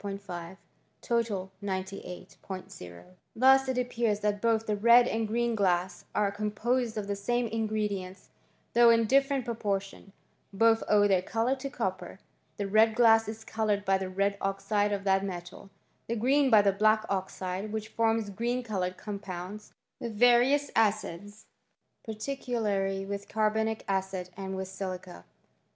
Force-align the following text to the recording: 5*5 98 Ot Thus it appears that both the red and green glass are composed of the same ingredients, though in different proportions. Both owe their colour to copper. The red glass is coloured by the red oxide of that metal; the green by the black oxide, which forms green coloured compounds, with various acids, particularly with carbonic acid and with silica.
5*5 0.03 0.57
98 1.61 2.37
Ot 2.49 3.15
Thus 3.35 3.67
it 3.69 3.77
appears 3.77 4.21
that 4.21 4.41
both 4.41 4.65
the 4.65 4.75
red 4.75 5.07
and 5.07 5.27
green 5.27 5.53
glass 5.53 6.05
are 6.15 6.31
composed 6.31 6.97
of 6.97 7.05
the 7.05 7.15
same 7.15 7.45
ingredients, 7.45 8.31
though 8.73 8.89
in 8.89 9.05
different 9.05 9.45
proportions. 9.45 10.11
Both 10.51 10.81
owe 10.89 11.07
their 11.07 11.21
colour 11.21 11.55
to 11.57 11.69
copper. 11.69 12.17
The 12.57 12.65
red 12.67 12.95
glass 12.95 13.27
is 13.27 13.43
coloured 13.43 13.85
by 13.85 13.99
the 13.99 14.09
red 14.09 14.39
oxide 14.41 14.91
of 14.91 15.03
that 15.03 15.23
metal; 15.23 15.69
the 16.07 16.15
green 16.15 16.49
by 16.49 16.63
the 16.63 16.73
black 16.73 17.05
oxide, 17.07 17.71
which 17.71 17.89
forms 17.89 18.31
green 18.31 18.63
coloured 18.63 18.97
compounds, 18.97 19.71
with 19.99 20.15
various 20.17 20.71
acids, 20.75 21.45
particularly 22.03 23.05
with 23.05 23.29
carbonic 23.29 23.85
acid 23.87 24.31
and 24.35 24.55
with 24.55 24.67
silica. 24.67 25.25